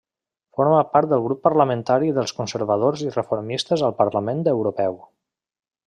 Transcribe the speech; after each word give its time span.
Forma 0.59 0.77
part 0.93 1.09
del 1.11 1.21
Grup 1.25 1.41
Parlamentari 1.43 2.09
dels 2.17 2.35
Conservadors 2.39 3.05
i 3.09 3.13
Reformistes 3.19 3.87
al 3.91 3.97
parlament 4.01 4.43
europeu. 4.57 5.03